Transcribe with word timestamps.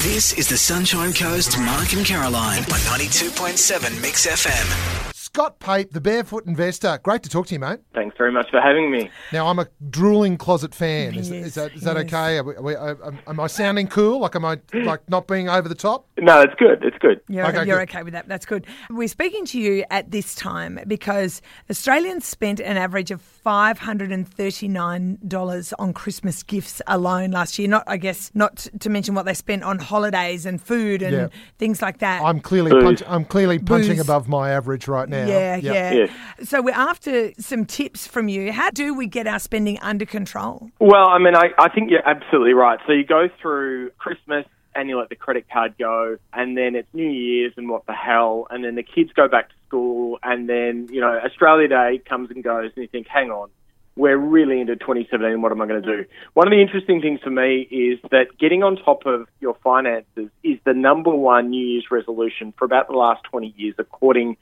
This 0.00 0.32
is 0.34 0.48
the 0.48 0.56
Sunshine 0.56 1.12
Coast 1.12 1.58
Mark 1.58 1.92
and 1.92 2.04
Caroline 2.06 2.60
on 2.60 2.78
92.7 2.98 4.00
Mix 4.00 4.26
FM. 4.26 5.14
Scott 5.14 5.58
Pape, 5.60 5.90
the 5.92 6.00
Barefoot 6.00 6.46
Investor. 6.46 6.98
Great 7.02 7.22
to 7.24 7.28
talk 7.28 7.46
to 7.48 7.54
you, 7.54 7.60
mate. 7.60 7.80
Thanks 7.94 8.16
very 8.16 8.32
much 8.32 8.50
for 8.50 8.60
having 8.60 8.90
me. 8.90 9.10
Now, 9.32 9.46
I'm 9.48 9.58
a 9.58 9.66
drooling 9.90 10.36
closet 10.36 10.74
fan. 10.74 11.14
Is, 11.14 11.30
Yes, 11.30 11.46
is 11.48 11.54
that, 11.54 11.72
is 11.74 11.82
that 11.82 11.96
yes. 11.96 12.04
okay? 12.06 12.38
Are 12.38 12.42
we, 12.44 12.54
are 12.56 12.62
we, 12.62 12.76
uh, 12.76 12.94
am- 13.06 13.18
am 13.26 13.40
I 13.40 13.46
sounding 13.46 13.88
cool? 13.88 14.20
Like, 14.20 14.34
am 14.36 14.44
I 14.44 14.58
like 14.72 15.08
not 15.08 15.26
being 15.28 15.48
over 15.48 15.68
the 15.68 15.74
top? 15.74 16.06
No, 16.20 16.40
it's 16.40 16.54
good. 16.54 16.82
It's 16.84 16.98
good. 16.98 17.20
You're, 17.28 17.46
Okay, 17.46 17.66
you're 17.66 17.78
good. 17.78 17.88
okay 17.90 18.02
with 18.02 18.12
that. 18.14 18.28
That's 18.28 18.46
good. 18.46 18.66
We're 18.90 19.08
speaking 19.08 19.44
to 19.46 19.60
you 19.60 19.84
at 19.90 20.10
this 20.10 20.34
time 20.34 20.78
because 20.86 21.42
Australians 21.70 22.24
spent 22.24 22.60
an 22.60 22.76
average 22.76 23.10
of 23.10 23.22
$539 23.44 25.72
on 25.78 25.92
Christmas 25.92 26.42
gifts 26.42 26.82
alone 26.86 27.30
last 27.30 27.58
year. 27.58 27.68
Not, 27.68 27.84
I 27.86 27.96
guess, 27.96 28.30
not 28.34 28.66
to 28.80 28.90
mention 28.90 29.14
what 29.14 29.26
they 29.26 29.34
spent 29.34 29.62
on 29.62 29.78
holidays 29.78 30.46
and 30.46 30.60
food 30.60 31.02
and 31.02 31.12
Yeah. 31.14 31.28
things 31.58 31.82
like 31.82 31.98
that. 31.98 32.22
I'm 32.22 32.40
clearly 32.40 32.70
punch, 32.70 33.02
I'm 33.06 33.24
clearly 33.24 33.58
punching 33.58 34.00
above 34.00 34.28
my 34.28 34.50
average 34.50 34.88
right 34.88 35.08
now. 35.08 35.26
yeah, 35.26 35.56
Yep. 35.56 35.74
yeah. 35.74 35.92
Yes. 35.92 36.10
So 36.48 36.62
we're 36.62 36.74
after 36.74 37.32
some 37.38 37.64
tips 37.64 38.06
from 38.06 38.28
you. 38.28 38.52
How 38.52 38.70
do 38.70 38.94
we 38.94 39.06
get 39.06 39.26
our 39.26 39.38
spending 39.38 39.78
under 39.80 40.04
control? 40.04 40.70
Well, 40.80 41.08
I 41.08 41.18
mean, 41.18 41.34
I, 41.36 41.50
I 41.58 41.68
think 41.68 41.90
you're 41.90 42.06
absolutely 42.08 42.54
right. 42.54 42.78
So 42.86 42.92
you 42.92 43.04
go 43.04 43.28
through 43.40 43.90
Christmas 43.98 44.44
and 44.74 44.88
you 44.88 44.98
let 44.98 45.08
the 45.08 45.16
credit 45.16 45.46
card 45.52 45.74
go, 45.78 46.18
and 46.32 46.56
then 46.56 46.74
it's 46.74 46.88
New 46.92 47.08
Year's 47.08 47.52
and 47.56 47.68
what 47.68 47.86
the 47.86 47.92
hell, 47.92 48.46
and 48.50 48.64
then 48.64 48.74
the 48.74 48.82
kids 48.82 49.10
go 49.14 49.28
back 49.28 49.48
to 49.48 49.54
school, 49.66 50.18
and 50.22 50.48
then, 50.48 50.88
you 50.90 51.00
know, 51.00 51.18
Australia 51.24 51.68
Day 51.68 52.00
comes 52.08 52.30
and 52.30 52.42
goes, 52.44 52.70
and 52.76 52.82
you 52.82 52.88
think, 52.88 53.06
hang 53.08 53.30
on. 53.30 53.50
We're 53.96 54.16
really 54.16 54.60
into 54.60 54.76
2017. 54.76 55.42
What 55.42 55.50
am 55.50 55.60
I 55.60 55.66
going 55.66 55.82
to 55.82 55.96
do? 55.96 56.04
One 56.34 56.46
of 56.46 56.52
the 56.52 56.62
interesting 56.62 57.00
things 57.00 57.18
for 57.20 57.30
me 57.30 57.62
is 57.62 57.98
that 58.12 58.38
getting 58.38 58.62
on 58.62 58.76
top 58.76 59.06
of 59.06 59.26
your 59.40 59.56
finances 59.64 60.30
is 60.44 60.58
the 60.64 60.72
number 60.72 61.10
one 61.10 61.50
New 61.50 61.66
Year's 61.66 61.90
resolution 61.90 62.54
for 62.56 62.64
about 62.64 62.86
the 62.86 62.94
last 62.94 63.24
20 63.24 63.52
years, 63.56 63.74
according 63.76 64.36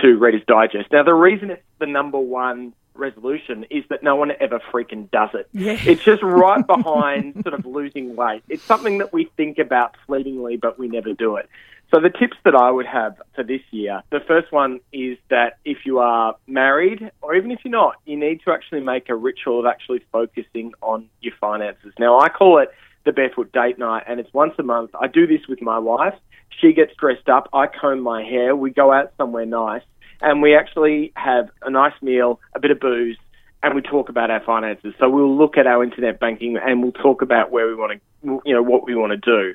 to 0.00 0.16
Reader's 0.16 0.44
Digest. 0.46 0.92
Now, 0.92 1.02
the 1.02 1.12
reason 1.12 1.50
it's 1.50 1.62
the 1.80 1.86
number 1.86 2.20
one 2.20 2.72
resolution 3.00 3.64
is 3.70 3.84
that 3.90 4.02
no 4.02 4.14
one 4.14 4.32
ever 4.40 4.60
freaking 4.72 5.10
does 5.10 5.30
it. 5.34 5.48
Yeah. 5.52 5.78
It's 5.80 6.04
just 6.04 6.22
right 6.22 6.64
behind 6.66 7.42
sort 7.42 7.54
of 7.54 7.66
losing 7.66 8.14
weight. 8.14 8.42
It's 8.48 8.62
something 8.62 8.98
that 8.98 9.12
we 9.12 9.30
think 9.36 9.58
about 9.58 9.96
fleetingly, 10.06 10.56
but 10.56 10.78
we 10.78 10.86
never 10.88 11.12
do 11.12 11.36
it. 11.36 11.48
So 11.92 12.00
the 12.00 12.10
tips 12.10 12.36
that 12.44 12.54
I 12.54 12.70
would 12.70 12.86
have 12.86 13.20
for 13.34 13.42
this 13.42 13.62
year, 13.72 14.02
the 14.10 14.20
first 14.20 14.52
one 14.52 14.78
is 14.92 15.18
that 15.28 15.58
if 15.64 15.78
you 15.84 15.98
are 15.98 16.36
married, 16.46 17.10
or 17.20 17.34
even 17.34 17.50
if 17.50 17.60
you're 17.64 17.72
not, 17.72 17.96
you 18.06 18.16
need 18.16 18.42
to 18.44 18.52
actually 18.52 18.80
make 18.80 19.08
a 19.08 19.16
ritual 19.16 19.58
of 19.58 19.66
actually 19.66 20.00
focusing 20.12 20.72
on 20.82 21.08
your 21.20 21.34
finances. 21.40 21.92
Now, 21.98 22.20
I 22.20 22.28
call 22.28 22.58
it 22.58 22.68
the 23.04 23.12
barefoot 23.12 23.50
date 23.50 23.76
night, 23.76 24.04
and 24.06 24.20
it's 24.20 24.32
once 24.32 24.54
a 24.58 24.62
month. 24.62 24.90
I 25.00 25.08
do 25.08 25.26
this 25.26 25.48
with 25.48 25.60
my 25.62 25.80
wife. 25.80 26.14
She 26.60 26.72
gets 26.72 26.94
dressed 26.94 27.28
up. 27.28 27.48
I 27.52 27.66
comb 27.66 28.00
my 28.00 28.22
hair. 28.22 28.54
We 28.54 28.70
go 28.70 28.92
out 28.92 29.12
somewhere 29.16 29.46
nice, 29.46 29.82
and 30.20 30.42
we 30.42 30.54
actually 30.54 31.12
have 31.16 31.50
a 31.62 31.70
nice 31.70 31.94
meal, 32.02 32.40
a 32.54 32.60
bit 32.60 32.70
of 32.70 32.80
booze, 32.80 33.16
and 33.62 33.74
we 33.74 33.82
talk 33.82 34.08
about 34.08 34.30
our 34.30 34.40
finances. 34.40 34.94
So 34.98 35.08
we'll 35.10 35.36
look 35.36 35.58
at 35.58 35.66
our 35.66 35.84
internet 35.84 36.18
banking 36.18 36.56
and 36.56 36.82
we'll 36.82 36.92
talk 36.92 37.20
about 37.22 37.50
where 37.50 37.66
we 37.66 37.74
want 37.74 37.92
to, 37.92 38.40
you 38.44 38.54
know, 38.54 38.62
what 38.62 38.86
we 38.86 38.94
want 38.94 39.12
to 39.12 39.18
do. 39.18 39.54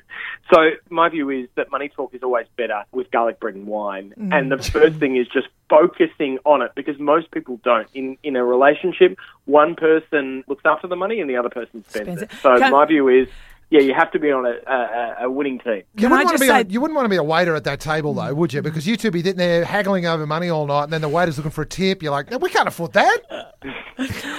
So 0.52 0.70
my 0.90 1.08
view 1.08 1.28
is 1.30 1.48
that 1.56 1.72
money 1.72 1.88
talk 1.88 2.14
is 2.14 2.22
always 2.22 2.46
better 2.56 2.84
with 2.92 3.10
garlic 3.10 3.40
bread 3.40 3.56
and 3.56 3.66
wine. 3.66 4.14
Mm. 4.16 4.32
And 4.32 4.52
the 4.52 4.58
first 4.58 4.98
thing 4.98 5.16
is 5.16 5.26
just 5.26 5.48
focusing 5.68 6.38
on 6.44 6.62
it 6.62 6.70
because 6.76 6.98
most 7.00 7.32
people 7.32 7.58
don't. 7.64 7.88
In 7.94 8.16
in 8.22 8.36
a 8.36 8.44
relationship, 8.44 9.18
one 9.44 9.74
person 9.74 10.44
looks 10.46 10.62
after 10.64 10.86
the 10.86 10.96
money 10.96 11.20
and 11.20 11.28
the 11.28 11.36
other 11.36 11.48
person 11.50 11.84
spends, 11.88 12.06
Spends 12.06 12.22
it. 12.22 12.32
it. 12.32 12.38
So 12.40 12.58
Can- 12.58 12.70
my 12.70 12.84
view 12.86 13.08
is, 13.08 13.28
yeah, 13.70 13.80
you 13.80 13.94
have 13.94 14.10
to 14.12 14.18
be 14.18 14.30
on 14.30 14.46
a, 14.46 14.54
a, 14.70 15.24
a 15.26 15.30
winning 15.30 15.58
team. 15.58 15.82
You 15.94 16.08
Can 16.08 16.10
wouldn't, 16.10 16.12
I 16.12 16.24
want 16.24 16.28
to 16.28 16.32
just 16.34 16.42
be 16.42 16.46
say- 16.48 16.60
a, 16.60 16.64
you 16.72 16.80
wouldn't 16.80 16.94
want 16.96 17.06
to 17.06 17.10
be 17.10 17.16
a 17.16 17.22
waiter 17.22 17.54
at 17.54 17.64
that 17.64 17.80
table, 17.80 18.14
though, 18.14 18.32
would 18.32 18.52
you? 18.52 18.62
Because 18.62 18.86
you 18.86 18.96
two 18.96 19.10
be 19.10 19.20
sitting 19.22 19.38
there 19.38 19.64
haggling 19.64 20.06
over 20.06 20.26
money 20.26 20.48
all 20.48 20.66
night, 20.66 20.84
and 20.84 20.92
then 20.92 21.00
the 21.00 21.08
waiter's 21.08 21.36
looking 21.36 21.50
for 21.50 21.62
a 21.62 21.66
tip. 21.66 22.02
You're 22.02 22.12
like, 22.12 22.30
no, 22.30 22.38
we 22.38 22.48
can't 22.50 22.68
afford 22.68 22.92
that. 22.92 23.18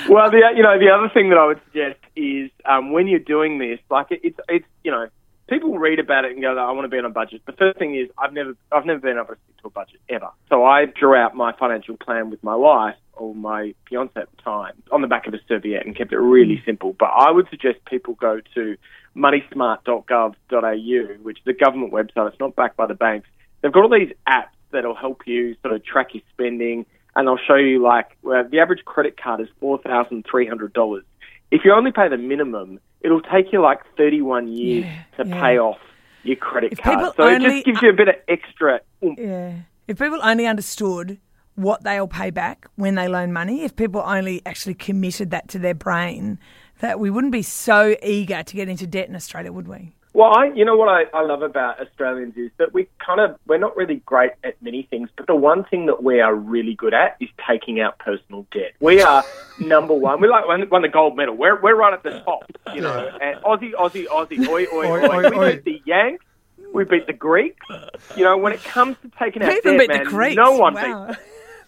Well, 0.09 0.29
the 0.31 0.41
you 0.55 0.63
know 0.63 0.77
the 0.79 0.89
other 0.89 1.09
thing 1.13 1.29
that 1.29 1.37
I 1.37 1.45
would 1.47 1.59
suggest 1.65 1.99
is 2.15 2.49
um, 2.65 2.91
when 2.93 3.07
you're 3.07 3.19
doing 3.19 3.57
this, 3.59 3.79
like 3.89 4.07
it, 4.11 4.21
it's 4.23 4.39
it's 4.47 4.65
you 4.83 4.91
know 4.91 5.07
people 5.47 5.77
read 5.77 5.99
about 5.99 6.25
it 6.25 6.31
and 6.31 6.41
go, 6.41 6.57
I 6.57 6.71
want 6.71 6.85
to 6.85 6.89
be 6.89 6.97
on 6.97 7.05
a 7.05 7.09
budget. 7.09 7.41
The 7.45 7.53
first 7.53 7.79
thing 7.79 7.95
is 7.95 8.09
I've 8.17 8.33
never 8.33 8.55
I've 8.71 8.85
never 8.85 8.99
been 8.99 9.17
able 9.17 9.27
to 9.27 9.37
stick 9.45 9.61
to 9.61 9.67
a 9.67 9.69
budget 9.69 9.99
ever. 10.09 10.29
So 10.49 10.65
I 10.65 10.85
drew 10.85 11.15
out 11.15 11.35
my 11.35 11.53
financial 11.53 11.97
plan 11.97 12.29
with 12.29 12.43
my 12.43 12.55
wife 12.55 12.95
or 13.13 13.33
my 13.33 13.73
fiance 13.89 14.11
at 14.15 14.29
the 14.35 14.41
time 14.41 14.73
on 14.91 15.01
the 15.01 15.07
back 15.07 15.27
of 15.27 15.33
a 15.33 15.39
serviette 15.47 15.85
and 15.85 15.95
kept 15.95 16.13
it 16.13 16.17
really 16.17 16.57
mm. 16.57 16.65
simple. 16.65 16.95
But 16.97 17.11
I 17.15 17.31
would 17.31 17.49
suggest 17.49 17.83
people 17.85 18.15
go 18.15 18.41
to 18.55 18.77
moneysmart.gov.au, 19.15 21.23
which 21.23 21.39
is 21.39 21.47
a 21.47 21.53
government 21.53 21.91
website. 21.91 22.29
It's 22.29 22.39
not 22.39 22.55
backed 22.55 22.77
by 22.77 22.85
the 22.85 22.93
banks. 22.93 23.27
They've 23.61 23.71
got 23.71 23.83
all 23.83 23.89
these 23.89 24.13
apps 24.27 24.49
that'll 24.71 24.95
help 24.95 25.25
you 25.25 25.55
sort 25.61 25.73
of 25.73 25.83
track 25.83 26.13
your 26.13 26.23
spending, 26.33 26.85
and 27.15 27.27
they'll 27.27 27.37
show 27.37 27.55
you 27.55 27.81
like 27.81 28.17
well, 28.21 28.47
the 28.49 28.59
average 28.59 28.85
credit 28.85 29.21
card 29.21 29.41
is 29.41 29.47
four 29.59 29.79
thousand 29.79 30.25
three 30.29 30.47
hundred 30.47 30.73
dollars. 30.73 31.03
If 31.49 31.61
you 31.63 31.73
only 31.73 31.91
pay 31.91 32.09
the 32.09 32.17
minimum, 32.17 32.79
it'll 33.01 33.21
take 33.21 33.51
you 33.51 33.61
like 33.61 33.79
thirty-one 33.97 34.47
years 34.47 34.85
Yeah, 34.85 35.23
to 35.23 35.29
yeah. 35.29 35.41
pay 35.41 35.57
off 35.59 35.77
your 36.23 36.35
credit 36.35 36.73
If 36.73 36.79
card. 36.81 37.13
So 37.15 37.27
it 37.27 37.41
just 37.41 37.65
gives 37.65 37.81
you 37.81 37.89
a 37.89 37.93
bit 37.93 38.07
of 38.09 38.15
extra. 38.27 38.81
oomph. 39.03 39.17
Yeah. 39.19 39.53
If 39.87 39.99
people 39.99 40.19
only 40.23 40.45
understood 40.47 41.19
what 41.55 41.83
they'll 41.83 42.07
pay 42.07 42.29
back 42.29 42.67
when 42.75 42.95
they 42.95 43.07
loan 43.07 43.31
money, 43.33 43.63
if 43.63 43.75
people 43.75 44.03
only 44.05 44.41
actually 44.45 44.73
committed 44.75 45.31
that 45.31 45.47
to 45.49 45.59
their 45.59 45.73
brain, 45.73 46.37
that 46.81 46.99
we 46.99 47.09
wouldn't 47.09 47.31
be 47.31 47.41
so 47.41 47.95
eager 48.03 48.43
to 48.43 48.55
get 48.55 48.67
into 48.69 48.85
debt 48.85 49.07
in 49.09 49.15
Australia, 49.15 49.51
would 49.51 49.67
we? 49.67 49.93
Well, 50.17 50.35
I, 50.35 50.47
you 50.55 50.65
know 50.65 50.75
what 50.75 50.89
I, 50.89 51.03
I 51.15 51.21
love 51.21 51.43
about 51.43 51.79
Australians 51.79 52.35
is 52.37 52.49
that 52.57 52.73
we 52.73 52.87
kind 52.97 53.19
of 53.19 53.37
we're 53.45 53.59
not 53.59 53.77
really 53.77 53.97
great 53.97 54.31
at 54.43 54.59
many 54.63 54.81
things, 54.89 55.11
but 55.15 55.27
the 55.27 55.35
one 55.35 55.63
thing 55.63 55.85
that 55.85 56.01
we 56.01 56.19
are 56.21 56.33
really 56.33 56.73
good 56.73 56.95
at 56.95 57.17
is 57.19 57.29
taking 57.47 57.79
out 57.79 57.99
personal 57.99 58.47
debt. 58.51 58.73
We 58.79 58.99
are 59.03 59.23
number 59.59 59.93
one. 59.93 60.19
We 60.19 60.27
like 60.27 60.47
won, 60.47 60.67
won 60.71 60.81
the 60.81 60.87
gold 60.87 61.15
medal. 61.15 61.37
We're 61.37 61.61
we're 61.61 61.75
right 61.75 61.93
at 61.93 62.01
the 62.01 62.19
top, 62.21 62.51
you 62.73 62.81
know. 62.81 63.15
And 63.21 63.43
Aussie, 63.43 63.73
Aussie, 63.73 64.07
Aussie, 64.07 64.47
oi, 64.47 64.65
oi, 64.73 64.87
Oi, 64.87 65.07
oi. 65.07 65.25
oi, 65.27 65.29
we 65.29 65.51
beat 65.51 65.65
the 65.65 65.81
Yanks. 65.85 66.25
We 66.73 66.83
beat 66.83 67.05
the 67.05 67.13
Greeks. 67.13 67.67
You 68.15 68.23
know, 68.23 68.37
when 68.37 68.53
it 68.53 68.63
comes 68.63 68.97
to 69.03 69.11
taking 69.19 69.43
out 69.43 69.49
We 69.49 69.61
debt, 69.61 69.79
beat 69.81 69.89
man, 69.89 70.03
the 70.05 70.09
Greeks. 70.09 70.35
no 70.35 70.53
one 70.53 70.73
wow. 70.73 71.09
beats. 71.09 71.19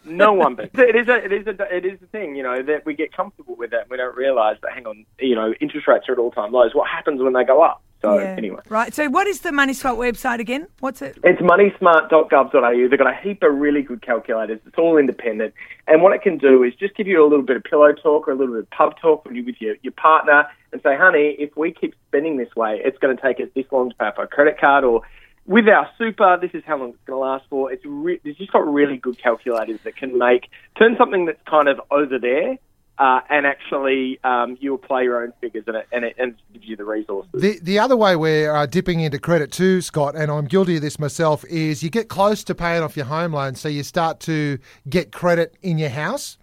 No 0.05 0.33
one 0.33 0.55
beats. 0.55 0.71
It 0.73 0.95
is 0.95 1.07
a 1.07 1.23
it 1.23 1.31
is 1.31 1.45
a 1.45 1.75
it 1.77 1.85
is 1.85 2.01
a 2.01 2.07
thing. 2.07 2.35
You 2.35 2.41
know 2.41 2.63
that 2.63 2.83
we 2.83 2.95
get 2.95 3.15
comfortable 3.15 3.55
with 3.57 3.69
that. 3.69 3.91
We 3.91 3.97
don't 3.97 4.15
realise 4.17 4.57
that. 4.63 4.73
Hang 4.73 4.87
on, 4.87 5.05
you 5.19 5.35
know, 5.35 5.53
interest 5.61 5.87
rates 5.87 6.09
are 6.09 6.13
at 6.13 6.17
all 6.17 6.31
time 6.31 6.51
lows. 6.51 6.73
What 6.73 6.89
happens 6.89 7.21
when 7.21 7.33
they 7.33 7.43
go 7.43 7.61
up? 7.61 7.83
So 8.01 8.17
Yeah. 8.17 8.35
anyway. 8.37 8.61
Right. 8.69 8.93
So, 8.93 9.09
what 9.09 9.27
is 9.27 9.41
the 9.41 9.51
Money 9.51 9.73
Swap 9.73 9.97
website 9.97 10.39
again? 10.39 10.67
What's 10.79 11.01
it? 11.01 11.17
It's 11.23 11.41
moneysmart.gov.au. 11.41 12.87
They've 12.87 12.97
got 12.97 13.11
a 13.11 13.15
heap 13.15 13.43
of 13.43 13.53
really 13.55 13.81
good 13.81 14.01
calculators. 14.01 14.59
It's 14.65 14.77
all 14.77 14.97
independent. 14.97 15.53
And 15.87 16.01
what 16.01 16.13
it 16.13 16.21
can 16.21 16.37
do 16.37 16.63
is 16.63 16.73
just 16.75 16.95
give 16.95 17.07
you 17.07 17.21
a 17.21 17.27
little 17.27 17.43
bit 17.45 17.57
of 17.57 17.63
pillow 17.63 17.91
talk 17.91 18.27
or 18.27 18.31
a 18.31 18.35
little 18.35 18.53
bit 18.55 18.63
of 18.63 18.69
pub 18.69 18.97
talk 19.01 19.25
when 19.25 19.35
you're 19.35 19.45
with 19.45 19.59
your, 19.59 19.75
your 19.81 19.93
partner 19.93 20.47
and 20.71 20.81
say, 20.81 20.95
honey, 20.95 21.35
if 21.39 21.55
we 21.57 21.73
keep 21.73 21.93
spending 22.07 22.37
this 22.37 22.55
way, 22.55 22.79
it's 22.83 22.97
going 22.99 23.15
to 23.15 23.21
take 23.21 23.39
us 23.41 23.49
this 23.53 23.65
long 23.71 23.89
to 23.89 23.95
pay 23.97 24.05
off 24.05 24.17
our 24.17 24.27
credit 24.27 24.59
card 24.59 24.83
or 24.83 25.01
with 25.45 25.67
our 25.67 25.89
super, 25.97 26.37
this 26.39 26.51
is 26.53 26.63
how 26.65 26.77
long 26.77 26.89
it's 26.89 26.97
going 27.05 27.17
to 27.17 27.21
last 27.21 27.45
for. 27.49 27.71
It's, 27.71 27.83
re- 27.83 28.21
it's 28.23 28.37
just 28.37 28.51
got 28.51 28.71
really 28.71 28.97
good 28.97 29.17
calculators 29.21 29.79
that 29.83 29.97
can 29.97 30.17
make, 30.17 30.47
turn 30.77 30.95
something 30.97 31.25
that's 31.25 31.41
kind 31.49 31.67
of 31.67 31.81
over 31.91 32.19
there 32.19 32.57
uh, 32.99 33.21
and 33.29 33.47
actually 33.47 34.19
um, 34.23 34.57
you 34.59 34.73
apply 34.73 35.03
your 35.03 35.23
own 35.23 35.31
figures 35.39 35.63
and 35.67 35.77
it, 35.77 35.87
and 35.91 36.03
it, 36.03 36.15
and 36.19 36.33
it 36.33 36.53
gives 36.53 36.67
you 36.67 36.75
the 36.75 36.83
resources. 36.83 37.31
The 37.33 37.57
the 37.61 37.79
other 37.79 37.95
way 37.95 38.15
we're 38.15 38.53
uh, 38.53 38.65
dipping 38.65 38.99
into 38.99 39.19
credit 39.19 39.51
too, 39.51 39.81
Scott, 39.81 40.15
and 40.15 40.29
I'm 40.29 40.45
guilty 40.45 40.75
of 40.75 40.81
this 40.81 40.99
myself, 40.99 41.45
is 41.45 41.81
you 41.81 41.89
get 41.89 42.09
close 42.09 42.43
to 42.43 42.53
paying 42.53 42.83
off 42.83 42.97
your 42.97 43.05
home 43.05 43.33
loan, 43.33 43.55
so 43.55 43.69
you 43.69 43.83
start 43.83 44.19
to 44.21 44.59
get 44.89 45.11
credit 45.13 45.55
in 45.61 45.77
your 45.77 45.89
house. 45.89 46.37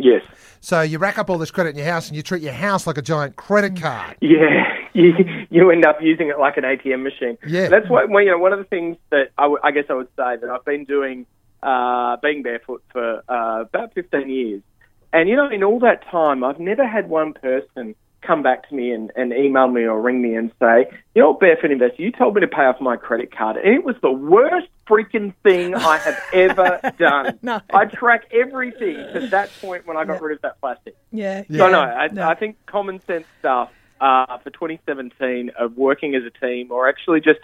Yes. 0.00 0.22
So 0.60 0.80
you 0.80 0.98
rack 0.98 1.18
up 1.18 1.30
all 1.30 1.38
this 1.38 1.52
credit 1.52 1.70
in 1.70 1.76
your 1.76 1.86
house, 1.86 2.08
and 2.08 2.16
you 2.16 2.22
treat 2.22 2.42
your 2.42 2.52
house 2.52 2.86
like 2.86 2.98
a 2.98 3.02
giant 3.02 3.36
credit 3.36 3.80
card. 3.80 4.16
Yeah, 4.20 4.64
you, 4.94 5.12
you 5.50 5.70
end 5.70 5.86
up 5.86 5.98
using 6.02 6.28
it 6.28 6.40
like 6.40 6.56
an 6.56 6.64
ATM 6.64 7.04
machine. 7.04 7.38
Yeah. 7.46 7.68
that's 7.68 7.88
what 7.88 8.10
well, 8.10 8.24
you 8.24 8.30
know. 8.30 8.38
One 8.38 8.52
of 8.52 8.58
the 8.58 8.64
things 8.64 8.96
that 9.10 9.30
I, 9.38 9.42
w- 9.42 9.60
I 9.62 9.70
guess 9.70 9.84
I 9.88 9.94
would 9.94 10.08
say 10.16 10.36
that 10.40 10.50
I've 10.50 10.64
been 10.64 10.84
doing, 10.84 11.26
uh, 11.62 12.16
being 12.16 12.42
barefoot 12.42 12.82
for 12.90 13.22
uh, 13.28 13.60
about 13.62 13.94
fifteen 13.94 14.28
years, 14.28 14.62
and 15.14 15.28
you 15.28 15.36
know, 15.36 15.48
in 15.48 15.62
all 15.62 15.78
that 15.80 16.06
time, 16.10 16.44
I've 16.44 16.60
never 16.60 16.86
had 16.86 17.08
one 17.08 17.32
person 17.32 17.94
come 18.20 18.42
back 18.42 18.68
to 18.68 18.74
me 18.74 18.90
and, 18.90 19.12
and 19.16 19.32
email 19.32 19.68
me 19.68 19.82
or 19.82 20.00
ring 20.00 20.22
me 20.22 20.34
and 20.34 20.50
say, 20.58 20.86
you 21.14 21.22
know, 21.22 21.34
barefoot 21.34 21.70
investor, 21.70 22.02
you 22.02 22.10
told 22.10 22.34
me 22.34 22.40
to 22.40 22.48
pay 22.48 22.62
off 22.62 22.80
my 22.80 22.96
credit 22.96 23.34
card, 23.34 23.56
and 23.56 23.66
it 23.66 23.84
was 23.84 23.96
the 24.02 24.10
worst 24.10 24.66
freaking 24.88 25.34
thing 25.42 25.74
I 25.74 25.98
have 25.98 26.20
ever 26.32 26.80
done. 26.98 27.38
No. 27.42 27.60
I 27.72 27.84
track 27.84 28.24
everything 28.32 28.96
to 29.12 29.28
that 29.28 29.50
point 29.60 29.86
when 29.86 29.96
I 29.96 30.04
got 30.04 30.20
rid 30.22 30.36
of 30.36 30.42
that 30.42 30.60
plastic. 30.60 30.96
Yeah. 31.12 31.42
So 31.50 31.68
no, 31.68 31.80
I, 31.80 32.08
No. 32.08 32.26
I 32.26 32.34
think 32.34 32.56
common 32.66 33.00
sense 33.06 33.26
stuff 33.38 33.70
uh, 34.00 34.38
for 34.38 34.50
2017 34.50 35.50
of 35.58 35.76
working 35.76 36.14
as 36.14 36.22
a 36.24 36.30
team, 36.30 36.72
or 36.72 36.88
actually 36.88 37.20
just 37.20 37.40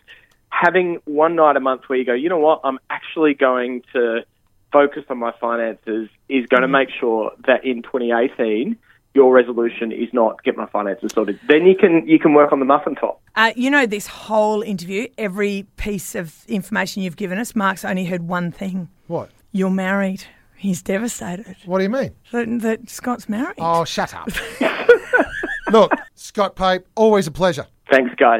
having 0.48 1.00
one 1.04 1.36
night 1.36 1.56
a 1.56 1.60
month 1.60 1.82
where 1.88 1.98
you 1.98 2.04
go, 2.04 2.14
you 2.14 2.28
know 2.28 2.38
what, 2.38 2.60
I'm 2.64 2.78
actually 2.88 3.34
going 3.34 3.82
to 3.92 4.24
focus 4.72 5.04
on 5.08 5.18
my 5.18 5.32
finances, 5.40 6.08
is 6.28 6.46
going 6.46 6.62
to 6.62 6.68
Mm. 6.68 6.72
make 6.72 6.88
sure 6.90 7.32
that 7.46 7.64
in 7.64 7.82
2018 7.82 8.76
your 9.14 9.32
resolution 9.34 9.90
is 9.90 10.08
not 10.12 10.40
get 10.44 10.56
my 10.56 10.66
finances 10.66 11.10
sorted, 11.12 11.38
then 11.48 11.66
you 11.66 11.74
can 11.74 12.06
you 12.06 12.18
can 12.18 12.32
work 12.32 12.52
on 12.52 12.60
the 12.60 12.64
muffin 12.64 12.94
top. 12.94 13.20
Uh, 13.34 13.50
you 13.56 13.68
know, 13.68 13.84
this 13.84 14.06
whole 14.06 14.62
interview, 14.62 15.08
every 15.18 15.66
piece 15.76 16.14
of 16.14 16.44
information 16.46 17.02
you've 17.02 17.16
given 17.16 17.36
us, 17.38 17.56
Mark's 17.56 17.84
only 17.84 18.04
heard 18.04 18.22
one 18.28 18.52
thing. 18.52 18.88
What? 19.08 19.30
You're 19.52 19.70
married. 19.88 20.22
He's 20.56 20.82
devastated 20.82 21.56
What 21.64 21.78
do 21.78 21.84
you 21.84 21.90
mean? 21.90 22.10
that, 22.32 22.46
that 22.60 22.88
Scott's 22.90 23.28
married. 23.28 23.56
Oh, 23.58 23.84
shut 23.84 24.14
up. 24.14 24.28
Look, 25.72 25.90
Scott 26.14 26.54
Pape, 26.54 26.82
always 26.94 27.26
a 27.26 27.30
pleasure. 27.30 27.66
Thanks, 27.90 28.14
guys. 28.16 28.38